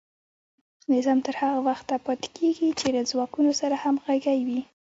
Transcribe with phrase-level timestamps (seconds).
[0.93, 4.61] نظام تر هغه وخته پاتې کیږي چې له ځواکونو سره همغږی وي.